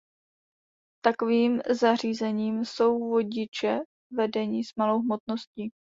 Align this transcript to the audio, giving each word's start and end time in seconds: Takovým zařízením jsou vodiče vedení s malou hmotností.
Takovým 1.03 1.61
zařízením 1.69 2.65
jsou 2.65 3.09
vodiče 3.09 3.79
vedení 4.11 4.63
s 4.63 4.75
malou 4.75 4.99
hmotností. 4.99 5.71